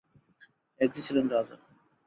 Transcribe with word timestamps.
এক 0.81 0.89
যে 0.95 1.01
ছিলেন 1.07 1.25
রাজা। 1.27 1.55